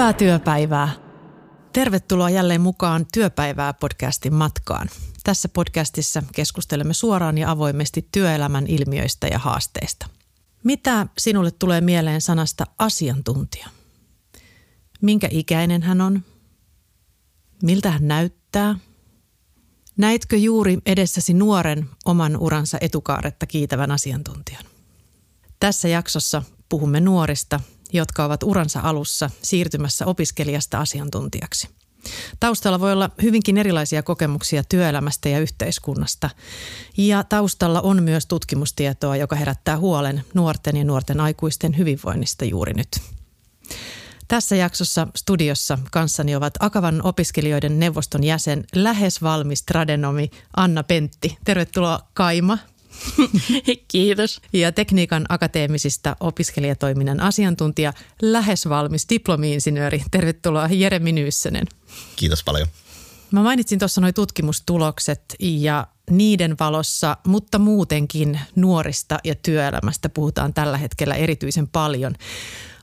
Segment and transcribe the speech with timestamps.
[0.00, 0.88] Hyvää työpäivää.
[1.72, 4.88] Tervetuloa jälleen mukaan Työpäivää podcastin matkaan.
[5.24, 10.06] Tässä podcastissa keskustelemme suoraan ja avoimesti työelämän ilmiöistä ja haasteista.
[10.64, 13.68] Mitä sinulle tulee mieleen sanasta asiantuntija?
[15.00, 16.24] Minkä ikäinen hän on?
[17.62, 18.78] Miltä hän näyttää?
[19.96, 24.64] Näitkö juuri edessäsi nuoren oman uransa etukaaretta kiitävän asiantuntijan?
[25.60, 27.60] Tässä jaksossa puhumme nuorista,
[27.92, 31.68] jotka ovat uransa alussa siirtymässä opiskelijasta asiantuntijaksi.
[32.40, 36.30] Taustalla voi olla hyvinkin erilaisia kokemuksia työelämästä ja yhteiskunnasta.
[36.96, 42.88] Ja taustalla on myös tutkimustietoa, joka herättää huolen nuorten ja nuorten aikuisten hyvinvoinnista juuri nyt.
[44.28, 51.38] Tässä jaksossa studiossa kanssani ovat Akavan opiskelijoiden neuvoston jäsen, lähes valmis tradenomi Anna Pentti.
[51.44, 52.58] Tervetuloa Kaima.
[53.88, 54.40] Kiitos.
[54.52, 60.02] Ja tekniikan akateemisista opiskelijatoiminnan asiantuntija, lähes valmis diplomi-insinööri.
[60.10, 61.66] Tervetuloa Jeremi Nyyssönen.
[62.16, 62.68] Kiitos paljon.
[63.30, 70.78] Mä mainitsin tuossa nuo tutkimustulokset ja niiden valossa, mutta muutenkin nuorista ja työelämästä puhutaan tällä
[70.78, 72.14] hetkellä erityisen paljon.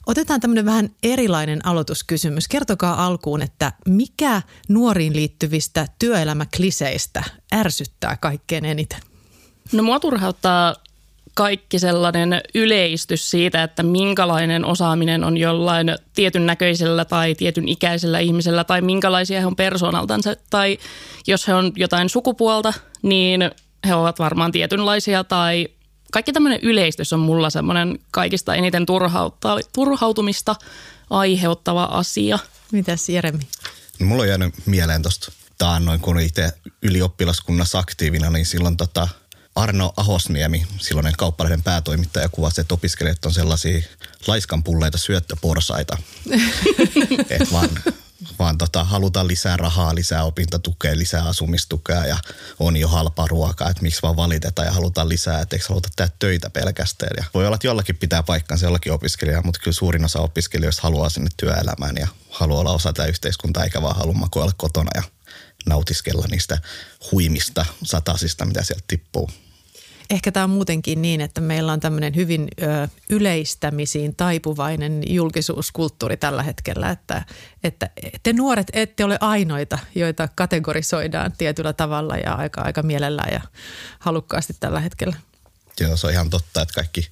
[0.05, 2.47] Otetaan tämmöinen vähän erilainen aloituskysymys.
[2.47, 7.23] Kertokaa alkuun, että mikä nuoriin liittyvistä työelämäkliseistä
[7.55, 8.99] ärsyttää kaikkein eniten?
[9.71, 10.75] No mua turhauttaa
[11.33, 18.63] kaikki sellainen yleistys siitä, että minkälainen osaaminen on jollain tietyn näköisellä tai tietyn ikäisellä ihmisellä
[18.63, 20.35] tai minkälaisia he on persoonaltansa.
[20.49, 20.77] Tai
[21.27, 23.51] jos he on jotain sukupuolta, niin
[23.87, 25.67] he ovat varmaan tietynlaisia tai
[26.11, 28.85] kaikki tämmöinen yleistys on mulla semmoinen kaikista eniten
[29.73, 30.55] turhautumista
[31.09, 32.39] aiheuttava asia.
[32.71, 33.47] Mitäs Jeremi?
[33.99, 36.51] No, mulla on jäänyt mieleen tuosta taannoin, kun itse
[36.81, 39.07] ylioppilaskunnassa aktiivina, niin silloin tota
[39.57, 43.81] Arno Ahosniemi, silloinen kauppalehden päätoimittaja, kuvasi, että opiskelijat on sellaisia
[44.27, 45.97] laiskanpulleita syöttöporsaita.
[47.29, 47.69] että vaan
[48.39, 52.17] vaan tota, halutaan lisää rahaa, lisää opintotukea, lisää asumistukea ja
[52.59, 56.11] on jo halpa ruokaa, että miksi vaan valitetaan ja halutaan lisää, että eikö haluta tehdä
[56.19, 57.11] töitä pelkästään.
[57.17, 61.09] Ja voi olla, että jollakin pitää paikkansa jollakin opiskelijaa, mutta kyllä suurin osa opiskelijoista haluaa
[61.09, 65.03] sinne työelämään ja haluaa olla osa tätä yhteiskuntaa eikä vaan halua makoilla kotona ja
[65.65, 66.57] nautiskella niistä
[67.11, 69.29] huimista satasista, mitä sieltä tippuu.
[70.09, 76.43] Ehkä tämä on muutenkin niin, että meillä on tämmöinen hyvin ö, yleistämisiin taipuvainen julkisuuskulttuuri tällä
[76.43, 77.25] hetkellä, että,
[77.63, 77.89] että
[78.23, 83.41] te nuoret ette ole ainoita, joita kategorisoidaan tietyllä tavalla ja aika, aika mielellään ja
[83.99, 85.15] halukkaasti tällä hetkellä.
[85.79, 87.07] Joo, se on ihan totta, että kaikki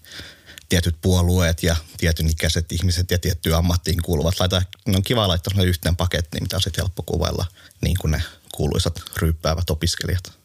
[0.69, 5.63] tietyt puolueet ja tietyn ikäiset ihmiset ja tiettyyn ammattiin kuuluvat laittaa, ne on kiva laittaa
[5.63, 7.45] yhteen pakettiin, mitä on sitten helppo kuvailla,
[7.81, 8.23] niin kuin ne
[8.55, 10.44] kuuluisat ryyppäävät opiskelijat.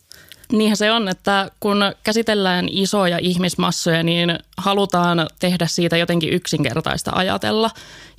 [0.52, 7.70] Niinhän se on, että kun käsitellään isoja ihmismassoja, niin halutaan tehdä siitä jotenkin yksinkertaista ajatella.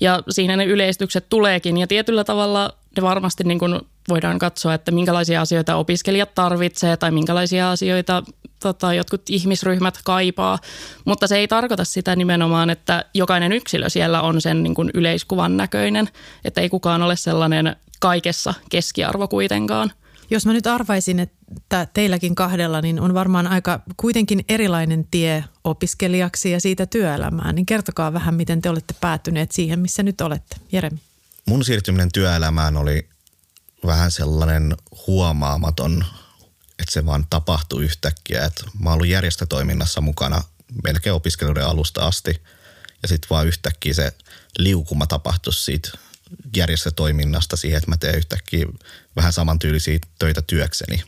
[0.01, 4.91] Ja siinä ne yleistykset tuleekin ja tietyllä tavalla ne varmasti niin kuin voidaan katsoa, että
[4.91, 8.23] minkälaisia asioita opiskelijat tarvitsee tai minkälaisia asioita
[8.59, 10.59] tota, jotkut ihmisryhmät kaipaa.
[11.05, 15.57] Mutta se ei tarkoita sitä nimenomaan, että jokainen yksilö siellä on sen niin kuin yleiskuvan
[15.57, 16.09] näköinen,
[16.45, 19.91] että ei kukaan ole sellainen kaikessa keskiarvo kuitenkaan.
[20.31, 26.51] Jos mä nyt arvaisin, että teilläkin kahdella niin on varmaan aika kuitenkin erilainen tie opiskelijaksi
[26.51, 30.55] ja siitä työelämään, niin kertokaa vähän, miten te olette päätyneet siihen, missä nyt olette.
[30.71, 30.99] Jeremi.
[31.45, 33.09] Mun siirtyminen työelämään oli
[33.85, 34.77] vähän sellainen
[35.07, 36.05] huomaamaton,
[36.79, 38.45] että se vaan tapahtui yhtäkkiä.
[38.45, 40.43] Että mä oon ollut järjestötoiminnassa mukana
[40.83, 42.41] melkein opiskeluiden alusta asti
[43.01, 44.13] ja sitten vaan yhtäkkiä se
[44.57, 45.91] liukuma tapahtui siitä
[46.55, 48.65] järjestötoiminnasta siihen, että mä teen yhtäkkiä
[49.15, 51.03] vähän samantyylisiä töitä työkseni.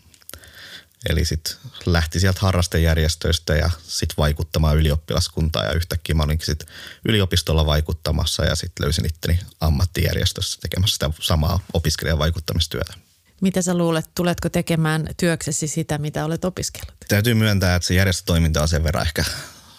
[1.09, 6.67] Eli sitten lähti sieltä harrastejärjestöistä ja sitten vaikuttamaan ylioppilaskuntaan ja yhtäkkiä mä olinkin sitten
[7.06, 12.94] yliopistolla vaikuttamassa ja sitten löysin itteni ammattijärjestössä tekemässä sitä samaa opiskelijan vaikuttamistyötä.
[13.42, 16.94] Mitä sä luulet, tuletko tekemään työksesi sitä, mitä olet opiskellut?
[17.07, 19.24] Täytyy myöntää, että se järjestötoiminta on sen verran ehkä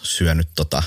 [0.03, 0.83] syönyt tota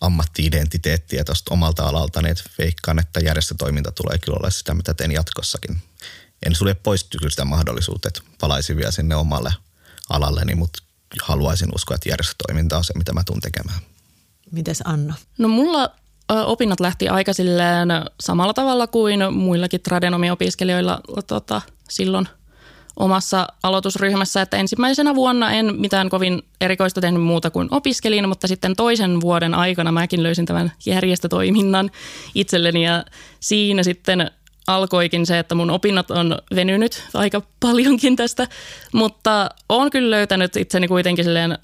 [0.00, 5.78] ammattiidentiteettiä tuosta omalta alalta, niin veikkaan, että järjestötoiminta tulee kyllä olla sitä, mitä teen jatkossakin.
[6.46, 9.52] En sulje pois kyllä sitä mahdollisuutta, että palaisin vielä sinne omalle
[10.10, 10.82] alalleni, mutta
[11.22, 13.78] haluaisin uskoa, että järjestötoiminta on se, mitä mä tuun tekemään.
[14.50, 15.14] Mites Anna?
[15.38, 15.90] No mulla
[16.28, 17.88] opinnot lähti aika silleen
[18.20, 22.28] samalla tavalla kuin muillakin tradenomiopiskelijoilla tota, silloin–
[22.96, 28.76] omassa aloitusryhmässä, että ensimmäisenä vuonna en mitään kovin erikoista tehnyt muuta kuin opiskelin, mutta sitten
[28.76, 31.90] toisen vuoden aikana mäkin löysin tämän järjestötoiminnan
[32.34, 33.04] itselleni ja
[33.40, 34.30] siinä sitten
[34.66, 38.48] alkoikin se, että mun opinnot on venynyt aika paljonkin tästä,
[38.92, 41.56] mutta olen kyllä löytänyt itseni kuitenkin silleen, ö,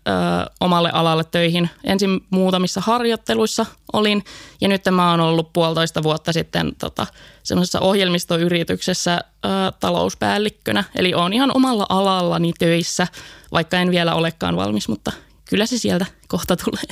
[0.60, 1.70] omalle alalle töihin.
[1.84, 4.24] Ensin muutamissa harjoitteluissa olin
[4.60, 7.06] ja nyt mä oon ollut puolitoista vuotta sitten tota,
[7.42, 9.48] semmoisessa ohjelmistoyrityksessä ö,
[9.80, 10.84] talouspäällikkönä.
[10.94, 13.06] Eli on ihan omalla alallani töissä,
[13.52, 15.12] vaikka en vielä olekaan valmis, mutta
[15.48, 16.82] kyllä se sieltä kohta tulee.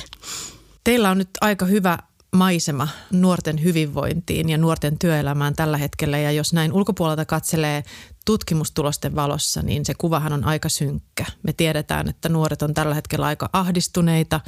[0.83, 1.97] Teillä on nyt aika hyvä
[2.35, 6.17] maisema nuorten hyvinvointiin ja nuorten työelämään tällä hetkellä.
[6.17, 7.83] Ja jos näin ulkopuolelta katselee
[8.25, 11.25] tutkimustulosten valossa, niin se kuvahan on aika synkkä.
[11.43, 14.41] Me tiedetään, että nuoret on tällä hetkellä aika ahdistuneita,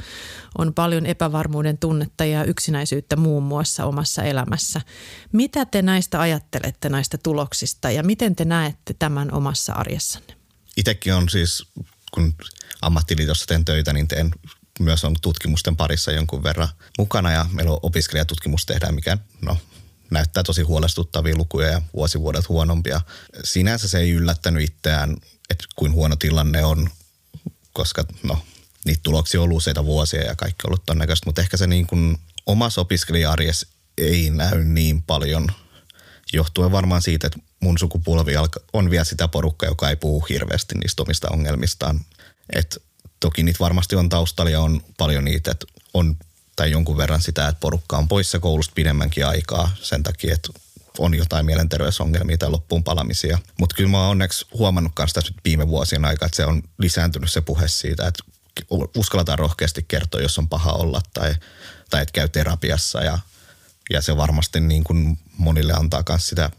[0.58, 4.80] on paljon epävarmuuden tunnetta ja yksinäisyyttä muun muassa omassa elämässä.
[5.32, 10.34] Mitä te näistä ajattelette näistä tuloksista ja miten te näette tämän omassa arjessanne?
[10.76, 11.66] Itsekin on siis,
[12.14, 12.34] kun
[12.82, 14.30] ammattiliitossa teen töitä, niin teen
[14.80, 16.68] myös on tutkimusten parissa jonkun verran
[16.98, 19.58] mukana ja meillä on opiskelijatutkimus tehdään, mikä no,
[20.10, 23.00] näyttää tosi huolestuttavia lukuja ja vuosivuodet huonompia.
[23.44, 25.16] Sinänsä se ei yllättänyt itseään,
[25.50, 26.90] että kuin huono tilanne on,
[27.72, 28.44] koska no,
[28.84, 31.86] niitä tuloksia on ollut useita vuosia ja kaikki on ollut todennäköistä, mutta ehkä se niin
[31.86, 33.34] kuin omassa opiskelija
[33.98, 35.48] ei näy niin paljon
[36.32, 38.32] johtuen varmaan siitä, että mun sukupolvi
[38.72, 42.00] on vielä sitä porukkaa, joka ei puhu hirveästi niistä omista ongelmistaan.
[42.54, 42.80] Että
[43.24, 46.16] Toki niitä varmasti on taustalla ja on paljon niitä, että on
[46.56, 50.48] tai jonkun verran sitä, että porukka on poissa koulusta pidemmänkin aikaa sen takia, että
[50.98, 53.38] on jotain mielenterveysongelmia tai loppuun palamisia.
[53.60, 57.32] Mutta kyllä mä oon onneksi huomannut myös tässä viime vuosien aikana, että se on lisääntynyt
[57.32, 58.24] se puhe siitä, että
[58.96, 61.34] uskalletaan rohkeasti kertoa, jos on paha olla tai,
[61.90, 63.18] tai että käy terapiassa ja,
[63.90, 66.50] ja se varmasti niin kuin monille antaa myös sitä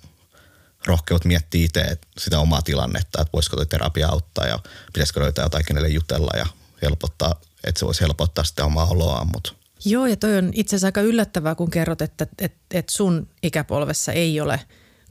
[0.86, 4.60] rohkeut miettiä itse sitä omaa tilannetta, että voisiko terapia auttaa ja
[4.94, 6.46] pitäisikö löytää jotain kenelle jutella ja
[6.82, 9.28] helpottaa, että se voisi helpottaa sitä omaa oloaan.
[9.34, 9.54] Mutta.
[9.86, 14.12] Joo ja toi on itse asiassa aika yllättävää, kun kerrot, että, että, että sun ikäpolvessa
[14.12, 14.60] ei ole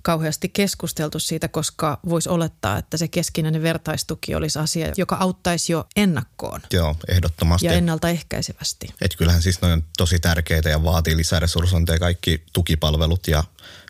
[0.04, 5.86] kauheasti keskusteltu siitä, koska voisi olettaa, että se keskinäinen vertaistuki olisi asia, joka auttaisi jo
[5.96, 6.60] ennakkoon.
[6.72, 7.66] Joo, ehdottomasti.
[7.66, 8.86] Ja ennaltaehkäisevästi.
[9.00, 13.44] Että kyllähän siis noin on tosi tärkeitä ja vaatii lisäresurssointeja kaikki tukipalvelut ja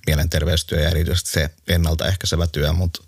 [0.07, 3.03] mielenterveystyö ja erityisesti se ennaltaehkäisevä työ, mutta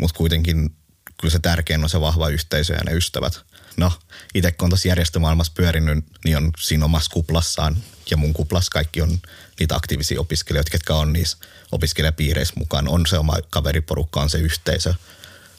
[0.00, 0.74] mut kuitenkin
[1.20, 3.40] kyllä se tärkein on se vahva yhteisö ja ne ystävät.
[3.76, 3.92] No,
[4.34, 7.76] itse kun on tuossa järjestömaailmassa pyörinyt, niin on siinä omassa kuplassaan
[8.10, 9.18] ja mun kuplassa kaikki on
[9.60, 11.36] niitä aktiivisia opiskelijoita, ketkä on niissä
[11.72, 12.88] opiskelijapiireissä mukaan.
[12.88, 14.94] On se oma kaveriporukka, on se yhteisö,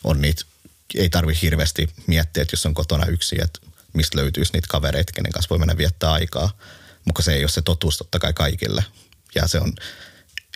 [0.04, 0.44] on niitä,
[0.95, 3.60] ei tarvi hirveästi miettiä, että jos on kotona yksi, että
[3.94, 6.57] mistä löytyisi niitä kavereita, kenen kanssa voi mennä viettää aikaa.
[7.06, 8.83] Mutta se ei ole se totuus totta kai kaikille.
[9.36, 9.74] Ja se on,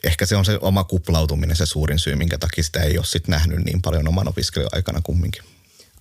[0.03, 3.27] ehkä se on se oma kuplautuminen se suurin syy, minkä takia sitä ei ole sit
[3.27, 5.43] nähnyt niin paljon oman opiskeluaikana kumminkin.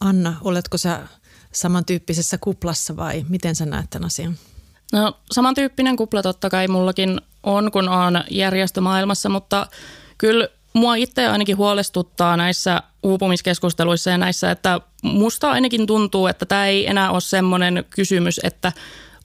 [0.00, 1.00] Anna, oletko sä
[1.52, 4.38] samantyyppisessä kuplassa vai miten sä näet tämän asian?
[4.92, 9.66] No samantyyppinen kupla totta kai mullakin on, kun on järjestömaailmassa, mutta
[10.18, 16.66] kyllä mua itse ainakin huolestuttaa näissä uupumiskeskusteluissa ja näissä, että musta ainakin tuntuu, että tämä
[16.66, 18.72] ei enää ole semmoinen kysymys, että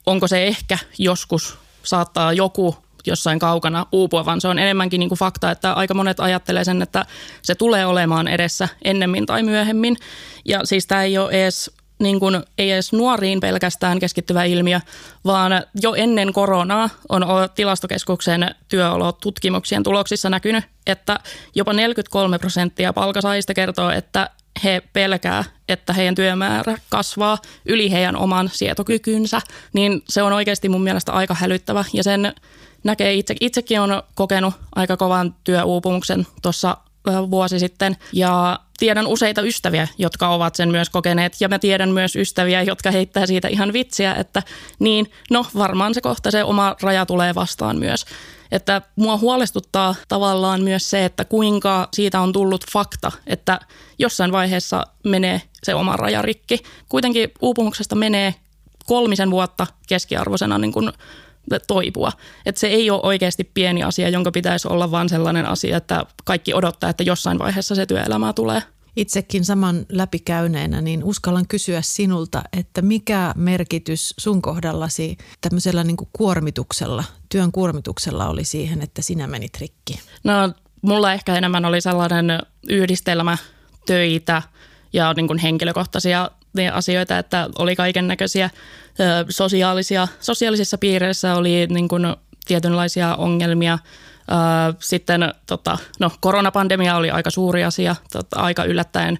[0.06, 2.76] onko se ehkä joskus saattaa joku
[3.08, 6.82] jossain kaukana uupua, vaan se on enemmänkin niin kuin fakta, että aika monet ajattelee sen,
[6.82, 7.06] että
[7.42, 9.96] se tulee olemaan edessä ennemmin tai myöhemmin.
[10.44, 14.80] Ja siis tämä ei ole edes niin kuin, ei edes nuoriin pelkästään keskittyvä ilmiö,
[15.24, 15.52] vaan
[15.82, 17.24] jo ennen koronaa on
[17.54, 21.20] tilastokeskuksen työolotutkimuksien tuloksissa näkynyt, että
[21.54, 24.30] jopa 43 prosenttia palkasaajista kertoo, että
[24.64, 29.40] he pelkää, että heidän työmäärä kasvaa yli heidän oman sietokykynsä,
[29.72, 31.84] niin se on oikeasti mun mielestä aika hälyttävä.
[31.92, 32.32] Ja sen
[32.84, 36.76] näkee itse, itsekin on kokenut aika kovan työuupumuksen tuossa
[37.30, 42.16] vuosi sitten ja tiedän useita ystäviä, jotka ovat sen myös kokeneet ja mä tiedän myös
[42.16, 44.42] ystäviä, jotka heittää siitä ihan vitsiä, että
[44.78, 48.06] niin, no varmaan se kohta se oma raja tulee vastaan myös.
[48.52, 53.60] Että mua huolestuttaa tavallaan myös se, että kuinka siitä on tullut fakta, että
[53.98, 56.58] jossain vaiheessa menee se oma raja rikki.
[56.88, 58.34] Kuitenkin uupumuksesta menee
[58.86, 60.92] kolmisen vuotta keskiarvoisena niin kuin
[61.66, 62.12] toipua.
[62.46, 66.54] Että se ei ole oikeasti pieni asia, jonka pitäisi olla vain sellainen asia, että kaikki
[66.54, 68.62] odottaa, että jossain vaiheessa se työelämä tulee.
[68.96, 76.08] Itsekin saman läpikäyneenä, niin uskallan kysyä sinulta, että mikä merkitys sun kohdallasi tämmöisellä niin kuin
[76.12, 80.00] kuormituksella, työn kuormituksella oli siihen, että sinä menit rikki?
[80.24, 80.32] No
[80.82, 83.38] mulla ehkä enemmän oli sellainen yhdistelmä
[83.86, 84.42] töitä
[84.92, 86.30] ja niin kuin henkilökohtaisia
[86.72, 88.50] asioita, että oli kaiken näköisiä
[89.28, 92.02] sosiaalisia, sosiaalisissa piireissä oli niin kuin
[92.46, 93.78] tietynlaisia ongelmia.
[94.78, 99.18] Sitten tota, no, koronapandemia oli aika suuri asia, tota, aika yllättäen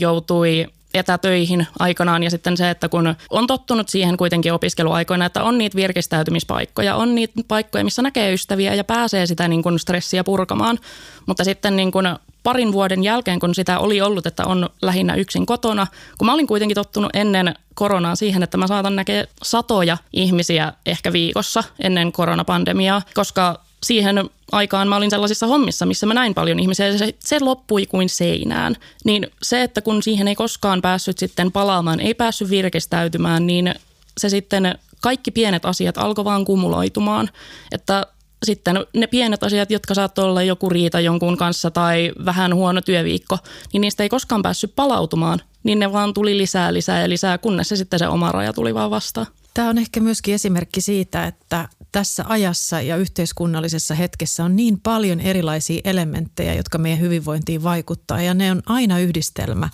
[0.00, 2.22] joutui etätöihin aikanaan.
[2.22, 7.14] Ja sitten se, että kun on tottunut siihen kuitenkin opiskeluaikoina, että on niitä virkistäytymispaikkoja, on
[7.14, 10.78] niitä paikkoja, missä näkee ystäviä ja pääsee sitä niin kuin stressiä purkamaan,
[11.26, 12.06] mutta sitten niin kuin
[12.42, 15.86] parin vuoden jälkeen, kun sitä oli ollut, että on lähinnä yksin kotona,
[16.18, 21.12] kun mä olin kuitenkin tottunut ennen koronaa siihen, että mä saatan näkeä satoja ihmisiä ehkä
[21.12, 26.86] viikossa ennen koronapandemiaa, koska siihen aikaan mä olin sellaisissa hommissa, missä mä näin paljon ihmisiä
[26.86, 28.76] ja se, se loppui kuin seinään.
[29.04, 33.74] Niin se, että kun siihen ei koskaan päässyt sitten palaamaan, ei päässyt virkistäytymään, niin
[34.18, 37.30] se sitten kaikki pienet asiat alkoi vaan kumuloitumaan.
[37.72, 38.06] Että
[38.44, 43.38] sitten ne pienet asiat, jotka saattoi olla joku riita jonkun kanssa tai vähän huono työviikko,
[43.72, 45.40] niin niistä ei koskaan päässyt palautumaan.
[45.62, 48.74] Niin ne vaan tuli lisää, lisää ja lisää, kunnes se sitten se oma raja tuli
[48.74, 49.26] vaan vastaan.
[49.54, 55.20] Tämä on ehkä myöskin esimerkki siitä, että tässä ajassa ja yhteiskunnallisessa hetkessä on niin paljon
[55.20, 59.68] erilaisia elementtejä, jotka meidän hyvinvointiin vaikuttaa ja ne on aina yhdistelmä.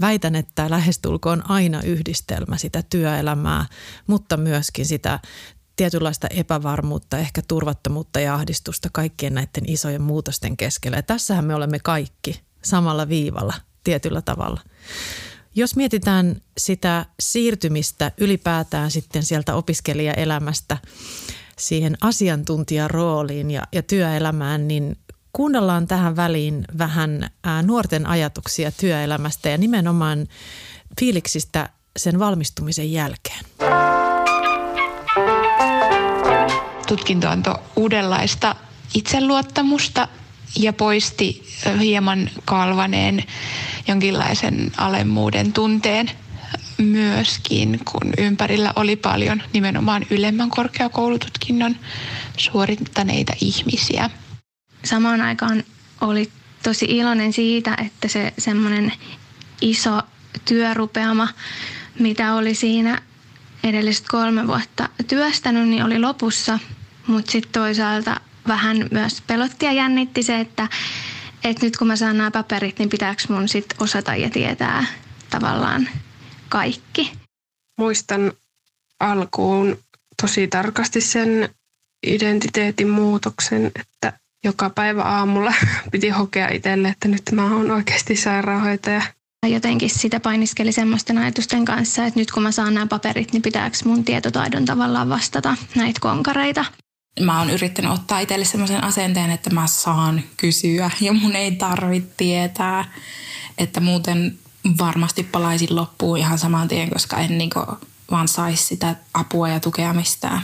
[0.00, 3.66] Väitän, että lähestulkoon aina yhdistelmä sitä työelämää,
[4.06, 5.20] mutta myöskin sitä
[5.76, 10.96] tietynlaista epävarmuutta, ehkä turvattomuutta ja ahdistusta kaikkien näiden isojen muutosten keskellä.
[10.96, 13.54] Ja tässähän me olemme kaikki samalla viivalla
[13.84, 14.60] tietyllä tavalla.
[15.54, 20.78] Jos mietitään sitä siirtymistä ylipäätään sitten sieltä opiskelijaelämästä
[21.58, 24.96] siihen asiantuntijarooliin ja, ja työelämään, niin
[25.32, 30.26] kuunnellaan tähän väliin vähän ää, nuorten ajatuksia työelämästä ja nimenomaan
[31.00, 33.44] fiiliksistä sen valmistumisen jälkeen.
[36.86, 38.54] Tutkinto antoi uudenlaista
[38.94, 40.08] itseluottamusta
[40.58, 41.42] ja poisti
[41.80, 43.24] hieman kalvaneen
[43.88, 46.10] jonkinlaisen alemmuuden tunteen
[46.78, 51.76] myöskin, kun ympärillä oli paljon nimenomaan ylemmän korkeakoulututkinnon
[52.36, 54.10] suorittaneita ihmisiä.
[54.84, 55.64] Samaan aikaan
[56.00, 56.30] oli
[56.62, 58.92] tosi iloinen siitä, että se semmoinen
[59.60, 60.02] iso
[60.44, 61.28] työrupeama,
[61.98, 63.02] mitä oli siinä
[63.64, 66.58] edelliset kolme vuotta työstänyt, niin oli lopussa.
[67.06, 70.68] Mutta sitten toisaalta vähän myös pelotti ja jännitti se, että,
[71.44, 74.86] että nyt kun mä saan nämä paperit, niin pitääkö mun sitten osata ja tietää
[75.30, 75.88] tavallaan
[76.48, 77.12] kaikki.
[77.78, 78.32] Muistan
[79.00, 79.78] alkuun
[80.22, 81.48] tosi tarkasti sen
[82.06, 84.12] identiteetin muutoksen, että
[84.44, 85.54] joka päivä aamulla
[85.92, 89.02] piti hokea itselle, että nyt mä oon oikeasti sairaanhoitaja.
[89.46, 93.76] Jotenkin sitä painiskeli semmoisten ajatusten kanssa, että nyt kun mä saan nämä paperit, niin pitääkö
[93.84, 96.64] mun tietotaidon tavallaan vastata näitä konkareita.
[97.20, 102.10] Mä oon yrittänyt ottaa itselle semmoisen asenteen, että mä saan kysyä ja mun ei tarvitse
[102.16, 102.84] tietää,
[103.58, 104.38] että muuten
[104.78, 107.50] varmasti palaisin loppuun ihan saman tien, koska en niin
[108.10, 110.42] vaan saisi sitä apua ja tukea mistään.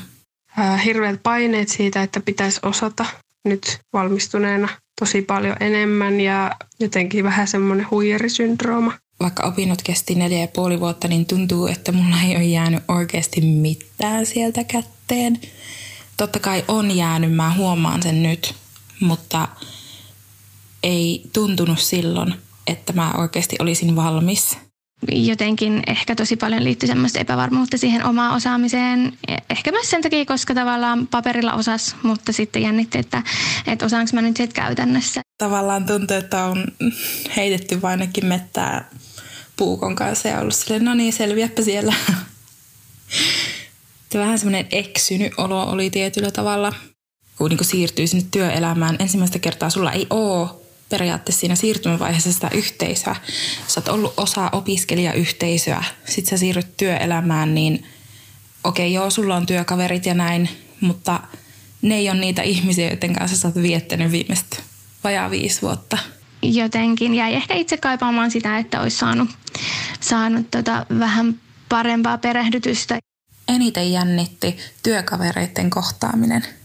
[0.84, 3.06] Hirveät paineet siitä, että pitäisi osata
[3.44, 4.68] nyt valmistuneena
[5.00, 6.50] tosi paljon enemmän ja
[6.80, 8.92] jotenkin vähän semmoinen huijarisyndrooma.
[9.20, 13.40] Vaikka opinnot kesti neljä ja puoli vuotta, niin tuntuu, että mulla ei ole jäänyt oikeasti
[13.40, 15.40] mitään sieltä kätteen.
[16.16, 18.54] Totta kai on jäänyt, mä huomaan sen nyt,
[19.00, 19.48] mutta
[20.82, 22.34] ei tuntunut silloin,
[22.66, 24.58] että mä oikeasti olisin valmis.
[25.12, 29.12] Jotenkin ehkä tosi paljon liittyy semmoista epävarmuutta siihen omaan osaamiseen.
[29.50, 33.22] Ehkä myös sen takia, koska tavallaan paperilla osas, mutta sitten jännitti, että,
[33.66, 35.20] että osaanko mä nyt sitten käytännössä.
[35.38, 36.66] Tavallaan tuntuu, että on
[37.36, 38.90] heitetty vain mettää
[39.56, 41.94] puukon kanssa ja ollut silleen, no niin, selviäpä siellä.
[44.14, 46.72] Vähän semmoinen eksynyt olo oli tietyllä tavalla.
[47.38, 50.61] Kun niin siirtyy sinne työelämään, ensimmäistä kertaa sulla ei ole
[50.92, 53.16] periaatteessa siinä siirtymävaiheessa sitä yhteisöä.
[53.66, 57.86] Sä oot ollut osa opiskelijayhteisöä, sit sä siirryt työelämään, niin
[58.64, 60.48] okei okay, joo, sulla on työkaverit ja näin,
[60.80, 61.20] mutta
[61.82, 64.56] ne ei ole niitä ihmisiä, joiden kanssa sä oot viettänyt viimeistä
[65.04, 65.98] vajaa viisi vuotta.
[66.42, 69.30] Jotenkin jäi ehkä itse kaipaamaan sitä, että olisi saanut,
[70.00, 72.98] saanut tota vähän parempaa perehdytystä.
[73.48, 76.44] Eniten jännitti työkavereiden kohtaaminen–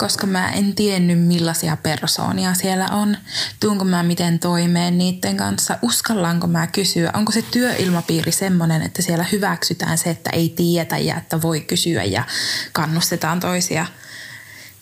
[0.00, 3.16] koska mä en tiennyt millaisia persoonia siellä on.
[3.60, 5.78] Tuunko mä miten toimeen niiden kanssa?
[5.82, 7.10] Uskallanko mä kysyä?
[7.14, 12.04] Onko se työilmapiiri semmoinen, että siellä hyväksytään se, että ei tietä ja että voi kysyä
[12.04, 12.24] ja
[12.72, 13.86] kannustetaan toisia?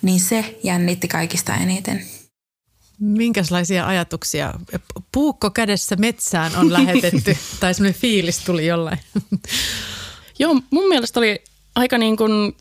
[0.02, 2.06] Niin se jännitti kaikista eniten.
[3.00, 4.54] Minkälaisia ajatuksia?
[5.12, 8.98] Puukko kädessä metsään on lähetetty, tai semmoinen fiilis tuli jollain.
[10.38, 11.42] Joo, mun mielestä oli
[11.75, 12.56] aika niin kuin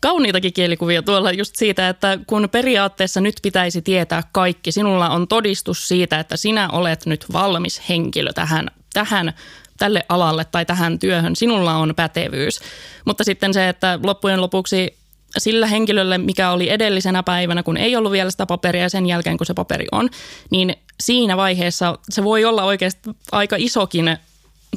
[0.00, 5.88] kauniitakin kielikuvia tuolla just siitä, että kun periaatteessa nyt pitäisi tietää kaikki, sinulla on todistus
[5.88, 9.32] siitä, että sinä olet nyt valmis henkilö tähän, tähän
[9.78, 12.60] tälle alalle tai tähän työhön, sinulla on pätevyys.
[13.04, 14.96] Mutta sitten se, että loppujen lopuksi
[15.38, 19.46] sillä henkilölle, mikä oli edellisenä päivänä, kun ei ollut vielä sitä paperia sen jälkeen, kun
[19.46, 20.10] se paperi on,
[20.50, 24.16] niin siinä vaiheessa se voi olla oikeasti aika isokin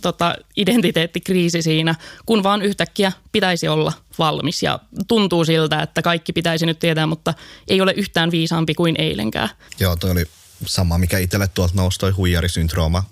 [0.01, 1.95] tota, identiteettikriisi siinä,
[2.25, 7.33] kun vaan yhtäkkiä pitäisi olla valmis ja tuntuu siltä, että kaikki pitäisi nyt tietää, mutta
[7.67, 9.50] ei ole yhtään viisaampi kuin eilenkään.
[9.79, 10.25] Joo, toi oli
[10.65, 13.03] sama, mikä itselle tuolta nousi, toi huijarisyndrooma,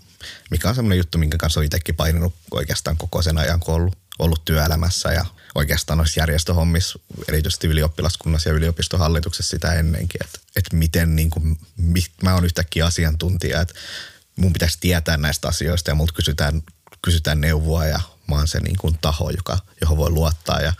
[0.51, 3.97] mikä on semmoinen juttu, minkä kanssa on itsekin painunut oikeastaan koko sen ajan, kun ollut,
[4.19, 11.15] ollut työelämässä ja oikeastaan noissa järjestöhommissa, erityisesti ylioppilaskunnassa ja yliopistohallituksessa sitä ennenkin, että, että miten
[11.15, 11.57] niin kuin,
[12.23, 13.73] mä oon yhtäkkiä asiantuntija, että
[14.35, 16.61] mun pitäisi tietää näistä asioista ja multa kysytään,
[17.01, 20.73] kysytään neuvoa ja mä oon se niin kuin taho, joka, johon voi luottaa ja,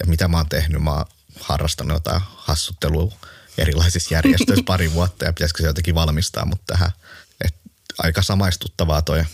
[0.00, 1.04] ja mitä mä oon tehnyt, mä oon
[1.40, 3.12] harrastanut jotain hassuttelua
[3.58, 6.90] erilaisissa järjestöissä pari vuotta ja pitäisikö se jotenkin valmistaa mut tähän.
[7.44, 7.54] Et
[7.98, 9.24] aika samaistuttavaa toi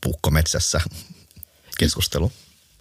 [0.00, 0.80] puukkometsässä
[1.78, 2.32] keskustelu.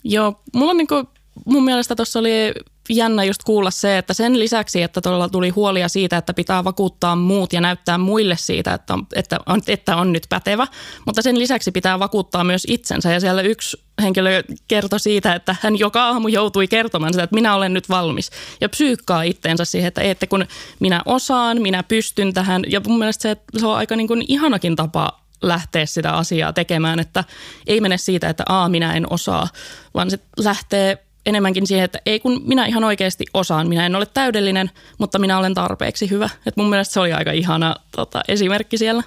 [0.03, 1.09] Joo, mulla on niinku,
[1.45, 2.53] mun mielestä tuossa oli
[2.95, 7.15] jännä just kuulla se, että sen lisäksi, että tuolla tuli huolia siitä, että pitää vakuuttaa
[7.15, 10.67] muut ja näyttää muille siitä, että on, että on, että on nyt pätevä,
[11.05, 13.11] mutta sen lisäksi pitää vakuuttaa myös itsensä.
[13.11, 17.55] Ja siellä yksi henkilö kertoi siitä, että hän joka aamu joutui kertomaan sitä, että minä
[17.55, 18.29] olen nyt valmis.
[18.61, 20.45] Ja psyykkaa itteensä siihen, että, että kun
[20.79, 22.63] minä osaan, minä pystyn tähän.
[22.67, 26.99] Ja mun mielestä se, se on aika niin kuin ihanakin tapa lähteä sitä asiaa tekemään,
[26.99, 27.23] että
[27.67, 29.47] ei mene siitä, että a, minä en osaa,
[29.93, 34.05] vaan se lähtee enemmänkin siihen, että ei kun minä ihan oikeasti osaan, minä en ole
[34.05, 36.29] täydellinen, mutta minä olen tarpeeksi hyvä.
[36.45, 39.03] Et mun mielestä se oli aika ihana tota, esimerkki siellä.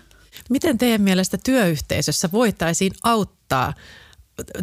[0.51, 3.73] Miten teidän mielestä työyhteisössä voitaisiin auttaa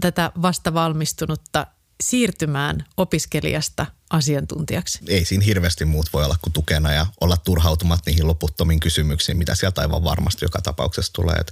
[0.02, 1.68] tätä vastavalmistunutta
[2.04, 5.00] siirtymään opiskelijasta asiantuntijaksi?
[5.08, 9.56] Ei siinä hirveästi muut voi olla kuin tukena ja olla turhautumat niihin loputtomiin kysymyksiin, mitä
[9.56, 11.36] sieltä aivan varmasti joka tapauksessa tulee.
[11.36, 11.52] Et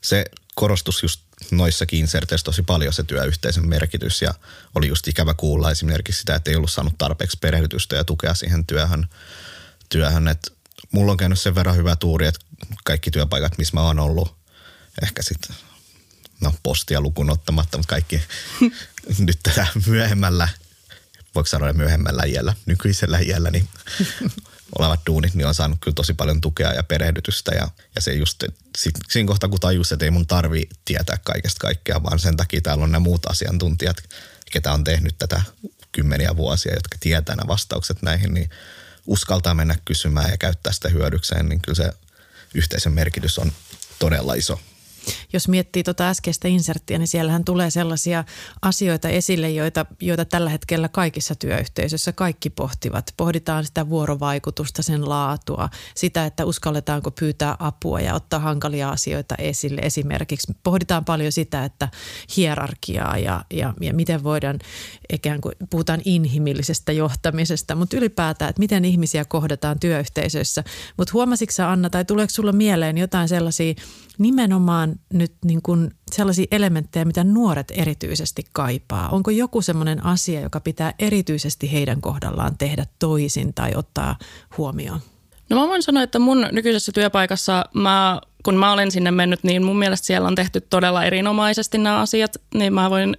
[0.00, 0.24] se
[0.54, 4.34] korostus just noissakin inserteissä tosi paljon se työyhteisön merkitys ja
[4.74, 8.66] oli just ikävä kuulla esimerkiksi sitä, että ei ollut saanut tarpeeksi perehdytystä ja tukea siihen
[8.66, 9.06] työhön.
[9.88, 10.28] työhön.
[10.28, 10.52] Et
[10.92, 12.40] mulla on käynyt sen verran hyvä tuuri, että
[12.84, 14.36] kaikki työpaikat, missä mä oon ollut,
[15.02, 15.56] ehkä sitten
[16.40, 18.22] no postia lukuun ottamatta, mutta kaikki
[19.18, 20.48] nyt tätä myöhemmällä,
[21.34, 23.68] voiko sanoa myöhemmällä iällä, nykyisellä iällä, niin
[24.78, 27.54] olevat duunit, niin on saanut kyllä tosi paljon tukea ja perehdytystä.
[27.54, 28.44] Ja, ja se just,
[28.78, 32.60] sit, siinä kohtaa kun tajus, että ei mun tarvi tietää kaikesta kaikkea, vaan sen takia
[32.60, 33.96] täällä on nämä muut asiantuntijat,
[34.50, 35.42] ketä on tehnyt tätä
[35.92, 38.50] kymmeniä vuosia, jotka tietää nämä vastaukset näihin, niin
[39.06, 41.92] uskaltaa mennä kysymään ja käyttää sitä hyödykseen, niin kyllä se
[42.54, 43.52] yhteisön merkitys on
[43.98, 44.60] todella iso
[45.32, 48.24] jos miettii tuota äskeistä inserttiä, niin siellähän tulee sellaisia
[48.62, 53.14] asioita esille, joita, joita tällä hetkellä kaikissa työyhteisöissä kaikki pohtivat.
[53.16, 59.80] Pohditaan sitä vuorovaikutusta, sen laatua, sitä, että uskalletaanko pyytää apua ja ottaa hankalia asioita esille.
[59.80, 61.88] Esimerkiksi pohditaan paljon sitä, että
[62.36, 64.58] hierarkiaa ja, ja, ja miten voidaan
[65.12, 70.64] ikään kuin, puhutaan inhimillisestä johtamisesta, mutta ylipäätään, että miten ihmisiä kohdataan työyhteisöissä.
[70.96, 73.74] Mutta huomasitko Anna, tai tuleeko sulla mieleen jotain sellaisia
[74.18, 79.08] nimenomaan nyt niin kuin sellaisia elementtejä, mitä nuoret erityisesti kaipaa?
[79.08, 84.16] Onko joku sellainen asia, joka pitää erityisesti heidän kohdallaan tehdä toisin tai ottaa
[84.58, 85.00] huomioon?
[85.50, 89.62] No mä voin sanoa, että mun nykyisessä työpaikassa mä kun mä olen sinne mennyt, niin
[89.62, 93.16] mun mielestä siellä on tehty todella erinomaisesti nämä asiat, niin mä voin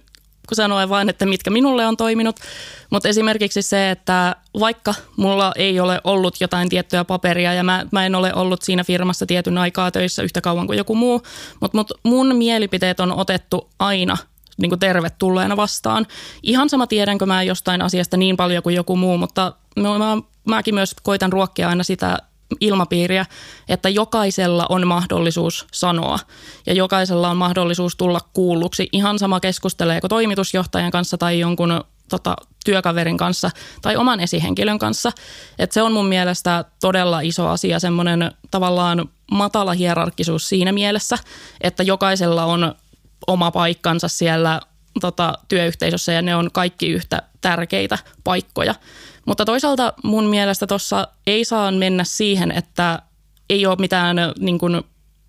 [0.54, 2.36] sanoa vain, että mitkä minulle on toiminut.
[2.90, 8.06] Mutta esimerkiksi se, että vaikka mulla ei ole ollut jotain tiettyä paperia ja mä, mä
[8.06, 11.22] en ole ollut siinä firmassa tietyn aikaa töissä yhtä kauan kuin joku muu,
[11.60, 14.16] mutta mut mun mielipiteet on otettu aina
[14.58, 16.06] niin kuin tervetulleena vastaan.
[16.42, 20.94] Ihan sama tiedänkö mä jostain asiasta niin paljon kuin joku muu, mutta mä, mäkin myös
[21.02, 22.18] koitan ruokkia aina sitä
[22.60, 23.26] ilmapiiriä,
[23.68, 26.18] että jokaisella on mahdollisuus sanoa
[26.66, 28.88] ja jokaisella on mahdollisuus tulla kuulluksi.
[28.92, 33.50] Ihan sama keskusteleeko toimitusjohtajan kanssa tai jonkun tota, työkaverin kanssa
[33.82, 35.12] tai oman esihenkilön kanssa.
[35.58, 41.18] Et se on mun mielestä todella iso asia, semmoinen tavallaan matala hierarkisuus siinä mielessä,
[41.60, 42.74] että jokaisella on
[43.26, 44.60] oma paikkansa siellä
[45.00, 48.74] tota, työyhteisössä ja ne on kaikki yhtä tärkeitä paikkoja.
[49.30, 53.02] Mutta toisaalta mun mielestä tuossa ei saa mennä siihen, että
[53.50, 54.82] ei ole mitään niin kuin,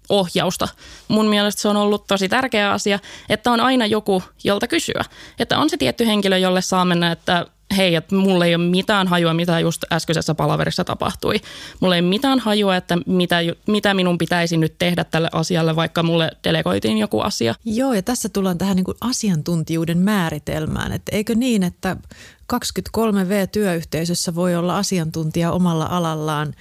[0.09, 0.67] ohjausta.
[1.07, 5.05] Mun mielestä se on ollut tosi tärkeä asia, että on aina joku, jolta kysyä.
[5.39, 7.45] Että on se tietty henkilö, jolle saa mennä, että
[7.77, 11.35] hei, että mulla ei ole mitään hajua, mitä just äskeisessä palaverissa tapahtui.
[11.79, 16.03] Mulla ei ole mitään hajua, että mitä, mitä minun pitäisi nyt tehdä tälle asialle, vaikka
[16.03, 17.55] mulle delegoitiin joku asia.
[17.65, 20.91] Joo, ja tässä tullaan tähän niin kuin asiantuntijuuden määritelmään.
[20.91, 21.97] Että eikö niin, että
[22.53, 26.53] 23V-työyhteisössä voi olla asiantuntija omalla alallaan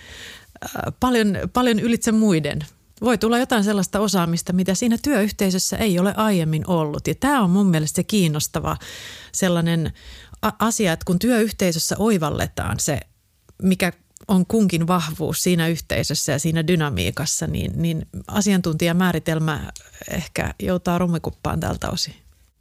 [0.65, 0.71] äh,
[1.01, 2.59] paljon, paljon ylitse muiden–
[3.01, 7.07] voi tulla jotain sellaista osaamista, mitä siinä työyhteisössä ei ole aiemmin ollut.
[7.07, 8.77] Ja tämä on mun mielestä se kiinnostava
[9.33, 9.93] sellainen
[10.59, 13.01] asia, että kun työyhteisössä oivalletaan se,
[13.63, 13.93] mikä
[14.29, 19.73] on kunkin vahvuus siinä yhteisössä ja siinä dynamiikassa, niin, niin asiantuntijamääritelmä
[20.11, 22.15] ehkä joutaa rummikuppaan tältä osin.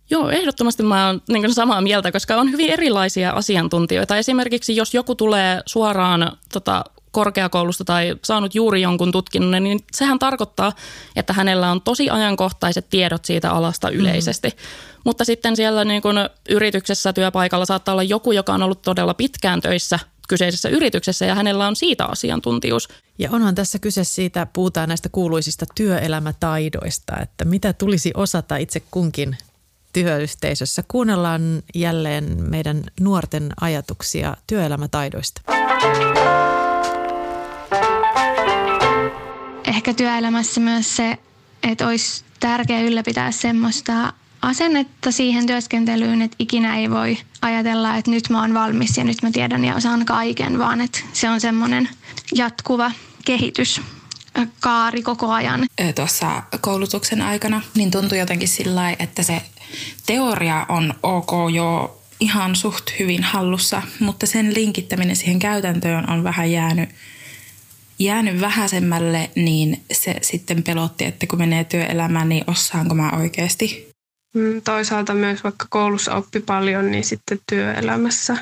[0.10, 4.18] Joo, ehdottomasti mä oon niin samaa mieltä, koska on hyvin erilaisia asiantuntijoita.
[4.18, 10.72] Esimerkiksi jos joku tulee suoraan tota, korkeakoulusta tai saanut juuri jonkun tutkinnon, niin sehän tarkoittaa,
[11.16, 14.50] että hänellä on tosi ajankohtaiset tiedot siitä alasta yleisesti.
[14.50, 14.56] Mm.
[15.06, 16.16] Mutta sitten siellä niin kun
[16.50, 21.68] yrityksessä, työpaikalla saattaa olla joku, joka on ollut todella pitkään töissä kyseisessä yrityksessä ja hänellä
[21.68, 22.90] on siitä asiantuntijuus.
[23.20, 29.38] Ja onhan tässä kyse siitä, puhutaan näistä kuuluisista työelämätaidoista, että mitä tulisi osata itse kunkin
[29.94, 30.84] työyhteisössä.
[30.88, 31.42] Kuunnellaan
[31.76, 35.42] jälleen meidän nuorten ajatuksia työelämätaidoista.
[39.80, 41.18] Ehkä työelämässä myös se,
[41.64, 48.30] että olisi tärkeää ylläpitää semmoista asennetta siihen työskentelyyn, että ikinä ei voi ajatella, että nyt
[48.30, 51.90] mä oon valmis ja nyt mä tiedän ja osaan kaiken, vaan että se on semmoinen
[52.36, 52.92] jatkuva
[53.26, 53.82] kehitys
[54.60, 55.66] kaari koko ajan.
[55.96, 59.42] Tuossa koulutuksen aikana niin tuntui jotenkin sillä että se
[60.06, 66.52] teoria on ok jo ihan suht hyvin hallussa, mutta sen linkittäminen siihen käytäntöön on vähän
[66.52, 66.90] jäänyt,
[68.00, 73.90] jäänyt vähäisemmälle, niin se sitten pelotti, että kun menee työelämään, niin osaanko mä oikeasti.
[74.36, 78.38] Mm, toisaalta myös vaikka koulussa oppi paljon, niin sitten työelämässä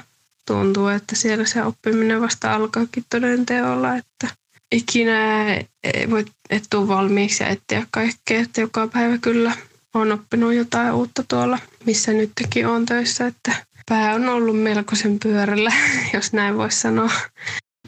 [0.48, 4.28] tuntuu, että siellä se oppiminen vasta alkaakin toden teolla, että
[4.72, 5.48] ikinä
[5.84, 9.54] ei voi et tule valmiiksi ja etsiä kaikkea, että joka päivä kyllä
[9.94, 13.56] on oppinut jotain uutta tuolla, missä nytkin on töissä, että
[13.90, 15.74] pää on ollut melkoisen pyörällä,
[16.14, 17.12] jos näin voisi sanoa.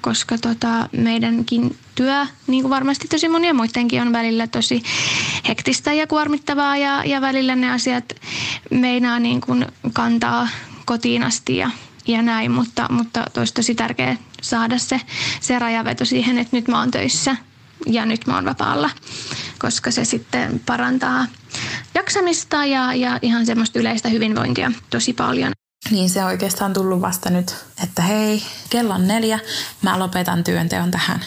[0.02, 4.84] Koska tota, meidänkin työ, niin kuin varmasti tosi monia muidenkin, on välillä tosi
[5.48, 8.14] hektistä ja kuormittavaa ja, ja välillä ne asiat
[8.72, 10.48] meinaa niin kuin kantaa
[10.86, 11.70] kotiin asti ja,
[12.08, 15.02] ja näin, mutta, mutta olisi tosi tärkeää saada se,
[15.42, 17.36] se rajaveto siihen, että nyt mä oon töissä
[17.86, 18.90] ja nyt mä oon vapaalla,
[19.60, 21.26] koska se sitten parantaa
[21.96, 25.52] jaksamista ja, ja ihan semmoista yleistä hyvinvointia tosi paljon.
[25.92, 29.40] Niin se oikeastaan tullut vasta nyt, että hei, kello on neljä,
[29.82, 31.20] mä lopetan työnteon tähän.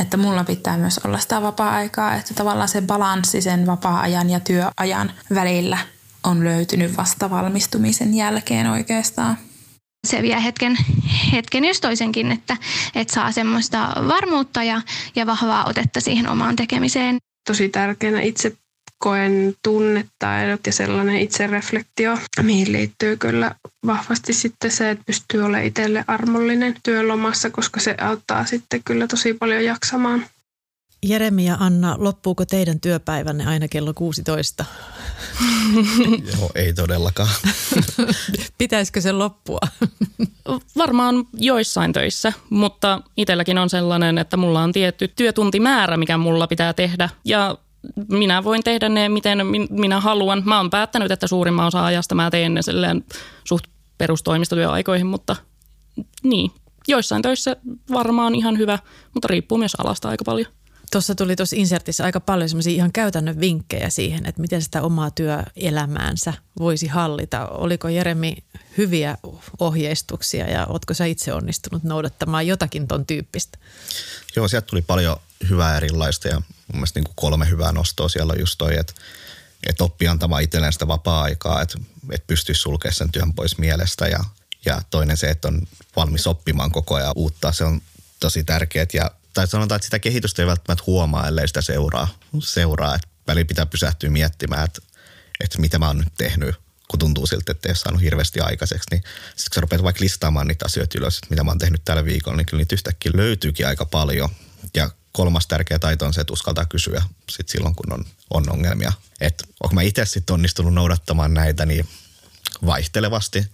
[0.00, 5.12] Että mulla pitää myös olla sitä vapaa-aikaa, että tavallaan se balanssi sen vapaa-ajan ja työajan
[5.34, 5.78] välillä
[6.24, 9.38] on löytynyt vasta valmistumisen jälkeen oikeastaan
[10.06, 10.76] se vie hetken,
[11.32, 12.56] hetken jos toisenkin, että,
[12.94, 14.82] että saa semmoista varmuutta ja,
[15.16, 17.18] ja vahvaa otetta siihen omaan tekemiseen.
[17.46, 18.56] Tosi tärkeänä itse
[18.98, 23.54] koen tunnetaidot ja sellainen itsereflektio, mihin liittyy kyllä
[23.86, 29.34] vahvasti sitten se, että pystyy olemaan itselle armollinen työlomassa, koska se auttaa sitten kyllä tosi
[29.34, 30.26] paljon jaksamaan.
[31.02, 34.64] Jeremi ja Anna, loppuuko teidän työpäivänne aina kello 16?
[36.38, 37.28] Joo, ei todellakaan.
[38.58, 39.60] Pitäisikö se loppua?
[40.76, 46.72] Varmaan joissain töissä, mutta itselläkin on sellainen, että mulla on tietty työtuntimäärä, mikä mulla pitää
[46.72, 47.08] tehdä.
[47.24, 47.58] Ja
[48.08, 49.38] minä voin tehdä ne, miten
[49.70, 50.42] minä haluan.
[50.44, 52.60] Mä oon päättänyt, että suurimman osa ajasta mä teen ne
[53.44, 53.64] suht
[53.98, 55.36] perustoimistotyöaikoihin, mutta
[56.22, 56.50] niin,
[56.88, 57.56] joissain töissä
[57.92, 58.78] varmaan ihan hyvä,
[59.14, 60.55] mutta riippuu myös alasta aika paljon.
[60.92, 65.10] Tuossa tuli tuossa insertissä aika paljon semmoisia ihan käytännön vinkkejä siihen, että miten sitä omaa
[65.10, 67.48] työelämäänsä voisi hallita.
[67.48, 68.36] Oliko Jeremi
[68.78, 69.18] hyviä
[69.58, 73.58] ohjeistuksia ja oletko sä itse onnistunut noudattamaan jotakin ton tyyppistä?
[74.36, 75.16] Joo, sieltä tuli paljon
[75.50, 78.92] hyvää erilaista ja mun mielestä niin kuin kolme hyvää nostoa siellä on just toi, että,
[79.68, 81.78] että oppii antamaan itselleen sitä vapaa-aikaa, että,
[82.12, 84.24] että pystyisi sulkemaan sen työn pois mielestä ja,
[84.64, 87.82] ja toinen se, että on valmis oppimaan koko ajan uutta, se on
[88.20, 92.08] tosi tärkeää ja tai sanotaan, että sitä kehitystä ei välttämättä huomaa, ellei sitä seuraa.
[92.38, 92.94] seuraa.
[92.94, 94.82] Että väli pitää pysähtyä miettimään, että,
[95.40, 96.54] että mitä mä oon nyt tehnyt,
[96.88, 98.88] kun tuntuu siltä, että ei ole saanut hirveästi aikaiseksi.
[98.90, 101.82] Niin sitten kun sä rupeat vaikka listaamaan niitä asioita ylös, että mitä mä oon tehnyt
[101.84, 104.28] tällä viikolla, niin kyllä niitä yhtäkkiä löytyykin aika paljon.
[104.74, 108.92] Ja kolmas tärkeä taito on se, että uskaltaa kysyä sit silloin, kun on, on ongelmia.
[109.20, 111.88] Että onko mä itse sitten onnistunut noudattamaan näitä niin
[112.66, 113.46] vaihtelevasti.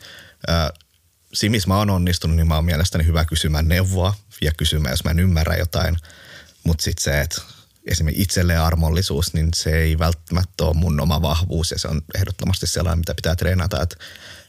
[1.35, 5.05] Siinä, missä mä oon onnistunut, niin mä oon mielestäni hyvä kysymään neuvoa ja kysymään, jos
[5.05, 5.97] mä en ymmärrä jotain.
[6.65, 7.43] Mutta sitten se, että
[7.87, 12.67] esimerkiksi itselleen armollisuus, niin se ei välttämättä ole mun oma vahvuus ja se on ehdottomasti
[12.67, 13.83] sellainen, mitä pitää treenata.
[13.83, 13.97] Että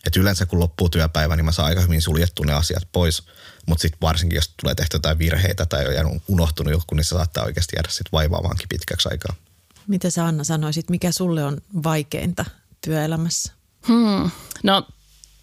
[0.08, 3.24] et yleensä kun loppuu työpäivä, niin mä saan aika hyvin suljettu ne asiat pois,
[3.66, 7.10] mutta sitten varsinkin, jos tulee tehty jotain virheitä tai on jäänyt unohtunut joku, niin se
[7.10, 9.36] saattaa oikeasti jäädä sitten vaivaamaankin pitkäksi aikaa.
[9.88, 12.46] Mitä sä Anna sanoisit, mikä sulle on vaikeinta
[12.82, 13.54] työelämässä?
[13.88, 14.32] Hmm.
[14.64, 14.88] No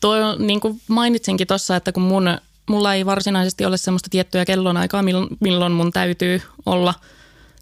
[0.01, 5.05] toi, niin kuin mainitsinkin tuossa, että kun mun mulla ei varsinaisesti ole semmoista tiettyä kellonaikaa,
[5.41, 6.95] milloin mun täytyy olla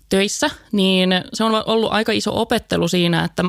[0.08, 3.42] töissä, niin se on ollut aika iso opettelu siinä, että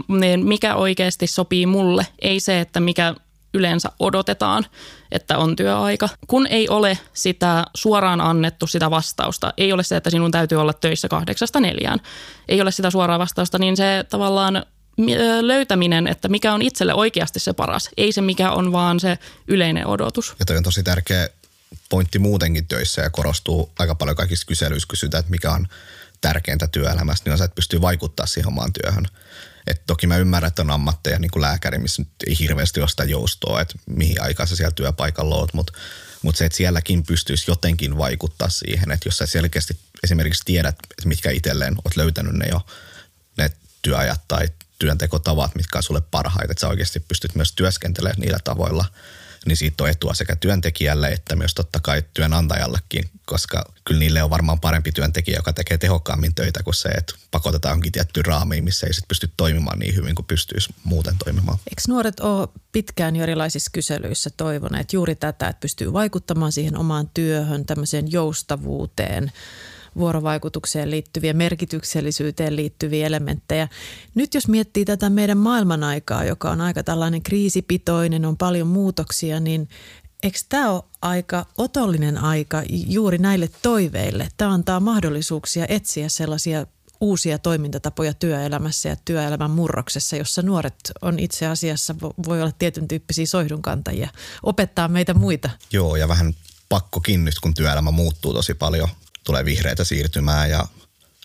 [0.44, 3.16] mikä oikeasti sopii mulle, ei se, että mikä
[3.54, 4.66] yleensä odotetaan,
[5.12, 6.10] että on työaika.
[6.28, 10.74] Kun ei ole sitä suoraan annettu sitä vastausta, ei ole se, että sinun täytyy olla
[10.74, 12.00] töissä kahdeksasta neljään,
[12.50, 14.66] ei ole sitä suoraa vastausta, niin se tavallaan
[15.42, 19.88] löytäminen, että mikä on itselle oikeasti se paras, ei se mikä on vaan se yleinen
[19.88, 20.36] odotus.
[20.40, 21.30] Ja toi on tosi tärkeä
[21.90, 25.68] pointti muutenkin töissä ja korostuu aika paljon kaikissa kyselyissä kysytään, että mikä on
[26.22, 29.06] tärkeintä työelämässä, niin on se, että pystyy vaikuttaa siihen omaan työhön.
[29.68, 32.90] Et toki mä ymmärrän, että on ammatteja niin kuin lääkäri, missä nyt ei hirveästi ole
[32.90, 35.74] sitä joustoa, että mihin aikaan sä siellä työpaikalla oot, mutta
[36.22, 41.08] mut se, että sielläkin pystyisi jotenkin vaikuttaa siihen, että jos sä selkeästi esimerkiksi tiedät, että
[41.08, 42.62] mitkä itselleen oot löytänyt ne jo,
[43.38, 44.48] ne työajat tai
[44.80, 48.86] työntekotavat, mitkä on sulle parhaita, että sä oikeasti pystyt myös työskentelemään niillä tavoilla–
[49.46, 54.30] niin siitä on etua sekä työntekijälle että myös totta kai työnantajallekin, koska kyllä niille on
[54.30, 58.88] varmaan parempi työntekijä, joka tekee tehokkaammin töitä kuin se, että pakotetaan jonkin tiettyyn raamiin, missä
[58.88, 61.58] ei sitten pysty toimimaan niin hyvin kuin pystyisi muuten toimimaan.
[61.58, 67.10] Eikö nuoret ole pitkään jo erilaisissa kyselyissä toivoneet juuri tätä, että pystyy vaikuttamaan siihen omaan
[67.14, 69.32] työhön, tämmöiseen joustavuuteen–
[70.00, 73.68] vuorovaikutukseen liittyviä, merkityksellisyyteen liittyviä elementtejä.
[74.16, 79.40] Nyt jos miettii tätä meidän maailman aikaa, joka on aika tällainen kriisipitoinen, on paljon muutoksia,
[79.40, 79.70] niin
[80.24, 84.28] eikö tämä ole aika otollinen aika juuri näille toiveille?
[84.38, 86.66] Tämä antaa mahdollisuuksia etsiä sellaisia
[87.02, 91.96] uusia toimintatapoja työelämässä ja työelämän murroksessa, jossa nuoret on itse asiassa,
[92.28, 94.10] voi olla tietyn tyyppisiä soihdunkantajia,
[94.44, 95.50] opettaa meitä muita.
[95.74, 96.34] Joo, ja vähän
[96.70, 98.90] pakkokin nyt, kun työelämä muuttuu tosi paljon
[99.30, 100.68] tulee vihreitä siirtymää ja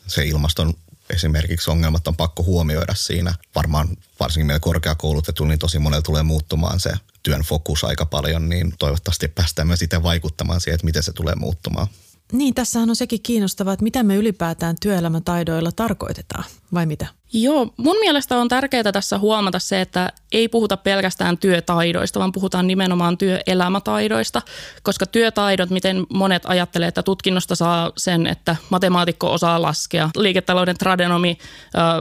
[0.07, 0.75] se ilmaston
[1.11, 3.35] esimerkiksi ongelmat on pakko huomioida siinä.
[3.55, 3.89] Varmaan
[4.21, 9.29] varsinkin meillä korkeakoulutetulla, niin tosi monella tulee muuttumaan se työn fokus aika paljon, niin toivottavasti
[9.29, 11.87] päästään myös itse vaikuttamaan siihen, että miten se tulee muuttumaan.
[12.33, 17.07] Niin, tässähän on sekin kiinnostavaa, että mitä me ylipäätään työelämätaidoilla tarkoitetaan, vai mitä?
[17.33, 22.67] Joo, mun mielestä on tärkeää tässä huomata se, että ei puhuta pelkästään työtaidoista, vaan puhutaan
[22.67, 24.43] nimenomaan työelämätaidoista,
[24.83, 31.39] koska työtaidot, miten monet ajattelee, että tutkinnosta saa sen, että matemaatikko osaa laskea, liiketalouden tradenomi,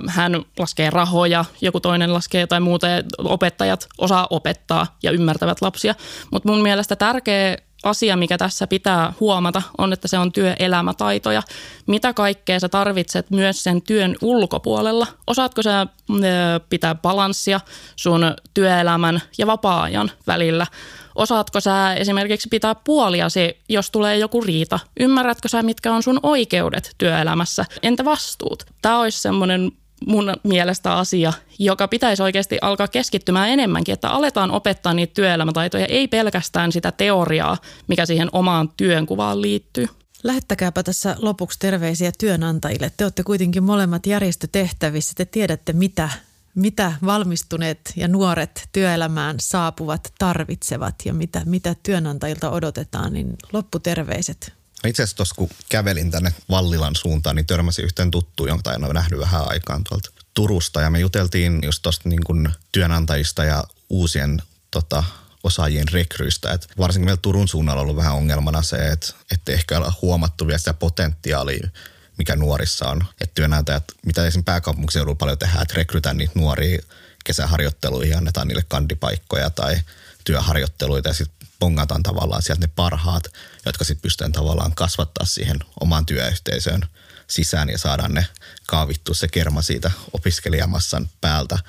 [0.08, 5.96] hän laskee rahoja, joku toinen laskee jotain muuta ja opettajat osaa opettaa ja ymmärtävät lapsia,
[6.32, 11.44] mutta mun mielestä tärkeä asia, mikä tässä pitää huomata, on, että se on työelämätaitoja.
[11.88, 15.08] Mitä kaikkea sä tarvitset myös sen työn ulkopuolella?
[15.28, 15.88] Osaatko sä
[16.70, 17.60] pitää balanssia
[17.96, 20.68] sun työelämän ja vapaa-ajan välillä?
[21.16, 24.80] Osaatko sä esimerkiksi pitää puoliasi, jos tulee joku riita?
[25.00, 27.66] Ymmärrätkö sä, mitkä on sun oikeudet työelämässä?
[27.84, 28.64] Entä vastuut?
[28.82, 29.72] Tämä olisi semmoinen
[30.08, 36.08] mun mielestä asia, joka pitäisi oikeasti alkaa keskittymään enemmänkin, että aletaan opettaa niitä työelämätaitoja, ei
[36.08, 39.88] pelkästään sitä teoriaa, mikä siihen omaan työnkuvaan liittyy.
[40.24, 42.92] Lähettäkääpä tässä lopuksi terveisiä työnantajille.
[42.98, 45.14] Te olette kuitenkin molemmat järjestötehtävissä.
[45.18, 46.10] Te tiedätte, mitä,
[46.56, 53.14] mitä valmistuneet ja nuoret työelämään saapuvat tarvitsevat ja mitä, mitä työnantajilta odotetaan.
[53.14, 54.54] Niin lopputerveiset
[54.90, 58.94] itse asiassa tuossa kun kävelin tänne Vallilan suuntaan, niin törmäsin yhteen tuttuun, jonka en ole
[58.94, 60.82] nähnyt vähän aikaan tuolta Turusta.
[60.82, 64.42] Ja me juteltiin just tuosta niin työnantajista ja uusien
[64.72, 65.04] tota,
[65.44, 66.52] osaajien rekryistä.
[66.52, 70.48] Et varsinkin meillä Turun suunnalla on ollut vähän ongelmana se, että, että ehkä ole huomattu
[70.48, 71.68] vielä sitä potentiaalia,
[72.18, 73.06] mikä nuorissa on.
[73.22, 76.82] Että työnantajat, mitä esimerkiksi pääkaupunkiseudulla paljon tehdään, että rekrytään niitä nuoria
[77.26, 79.76] kesäharjoitteluihin annetaan niille kandipaikkoja tai
[80.24, 83.24] työharjoitteluita ja sitten pongataan tavallaan sieltä ne parhaat,
[83.66, 86.82] jotka sitten pystytään tavallaan kasvattaa siihen omaan työyhteisöön
[87.28, 88.28] sisään ja saadaan ne
[88.68, 91.60] kaavittua se kerma siitä opiskelijamassan päältä.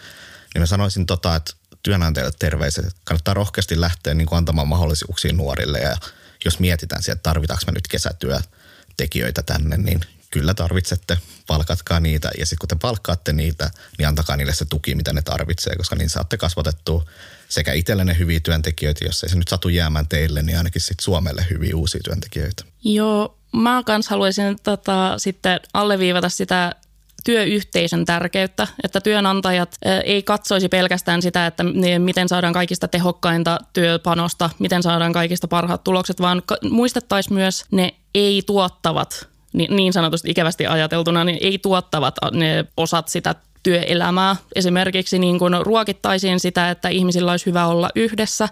[0.55, 5.33] Niin mä sanoisin tota, että työnantajille terveiset, että kannattaa rohkeasti lähteä niin kuin antamaan mahdollisuuksia
[5.33, 5.97] nuorille ja
[6.45, 10.01] jos mietitään sieltä, tarvitaanko me nyt kesätyötekijöitä tänne, niin
[10.35, 14.95] kyllä tarvitsette, palkatkaa niitä ja sitten kun te palkkaatte niitä, niin antakaa niille se tuki,
[14.95, 17.05] mitä ne tarvitsee, koska niin saatte kasvatettua
[17.49, 21.47] sekä itsellenne hyviä työntekijöitä, jos ei se nyt satu jäämään teille, niin ainakin sitten Suomelle
[21.51, 22.65] hyviä uusia työntekijöitä.
[22.85, 26.75] Joo, mä kans haluaisin tota, sitten alleviivata sitä
[27.25, 31.65] työyhteisön tärkeyttä, että työnantajat ei katsoisi pelkästään sitä, että
[31.99, 39.34] miten saadaan kaikista tehokkainta työpanosta, miten saadaan kaikista parhaat tulokset, vaan muistettaisiin myös ne ei-tuottavat
[39.55, 44.37] niin sanotusti ikävästi ajateltuna, niin ei tuottavat ne osat sitä työelämää.
[44.55, 48.49] Esimerkiksi niin kuin ruokittaisiin sitä, että ihmisillä olisi hyvä olla yhdessä,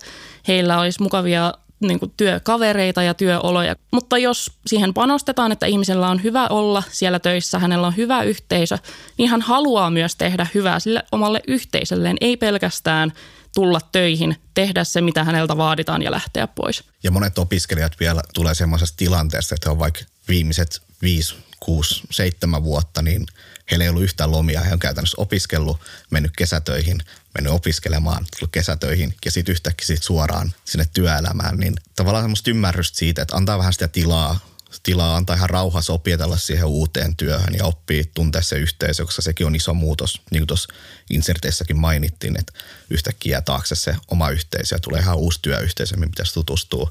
[0.48, 3.76] heillä olisi mukavia niin kuin työkavereita ja työoloja.
[3.92, 8.78] Mutta jos siihen panostetaan, että ihmisellä on hyvä olla siellä töissä, hänellä on hyvä yhteisö,
[9.18, 13.12] niin hän haluaa myös tehdä hyvää sille omalle yhteisölleen, ei pelkästään
[13.54, 16.84] tulla töihin, tehdä se, mitä häneltä vaaditaan ja lähteä pois.
[17.02, 23.02] Ja monet opiskelijat vielä tulee semmoisesta tilanteesta, että on vaikka viimeiset viisi, kuusi, seitsemän vuotta,
[23.02, 23.26] niin
[23.70, 24.60] heillä ei ollut yhtään lomia.
[24.60, 26.98] He on käytännössä opiskellut, mennyt kesätöihin,
[27.34, 31.58] mennyt opiskelemaan, tullut kesätöihin ja sitten yhtäkkiä sit suoraan sinne työelämään.
[31.58, 34.51] Niin tavallaan semmoista ymmärrystä siitä, että antaa vähän sitä tilaa
[34.82, 39.46] tilaa antaa ihan rauhassa opietella siihen uuteen työhön ja oppii tuntea se yhteisö, koska sekin
[39.46, 40.20] on iso muutos.
[40.30, 40.74] Niin kuin tuossa
[41.10, 42.52] inserteissäkin mainittiin, että
[42.90, 46.90] yhtäkkiä taakse se oma yhteisö ja tulee ihan uusi työyhteisö, mihin pitäisi tutustua.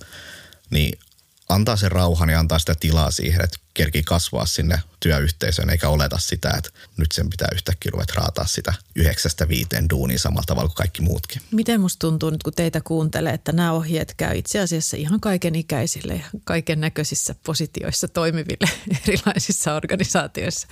[0.70, 1.00] Niin
[1.53, 6.19] antaa sen rauhan ja antaa sitä tilaa siihen, että kerkii kasvaa sinne työyhteisöön, eikä oleta
[6.19, 10.75] sitä, että nyt sen pitää yhtäkkiä ruveta raataa sitä yhdeksästä viiteen duunia samalla tavalla kuin
[10.75, 11.41] kaikki muutkin.
[11.51, 15.55] Miten musta tuntuu nyt, kun teitä kuuntelee, että nämä ohjeet käy itse asiassa ihan kaiken
[15.55, 18.69] ikäisille ja kaiken näköisissä positioissa toimiville
[19.07, 20.67] erilaisissa organisaatioissa.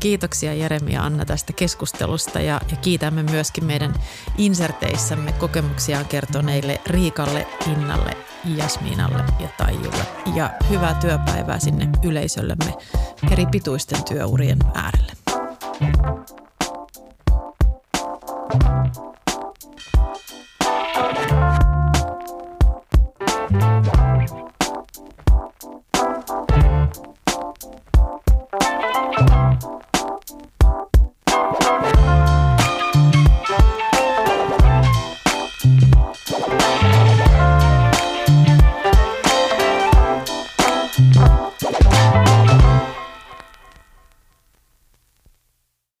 [0.00, 3.94] Kiitoksia Jeremi ja Anna tästä keskustelusta ja, ja kiitämme myöskin meidän
[4.38, 10.06] inserteissämme kokemuksiaan kertoneille Riikalle, Innalle, Jasminalle ja Taijulle.
[10.34, 12.74] Ja hyvää työpäivää sinne yleisöllemme
[13.32, 15.12] eri pituisten työurien äärelle.